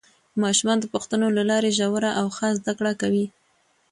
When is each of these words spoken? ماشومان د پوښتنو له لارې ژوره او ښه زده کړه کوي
ماشومان 0.43 0.77
د 0.81 0.85
پوښتنو 0.93 1.27
له 1.37 1.43
لارې 1.49 1.71
ژوره 1.77 2.11
او 2.19 2.27
ښه 2.35 2.47
زده 2.59 2.73
کړه 2.79 2.93
کوي 3.01 3.25